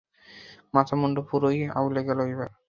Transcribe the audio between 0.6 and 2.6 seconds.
মাথা-মুণ্ডু পুরোই আউলে গেল এইবার!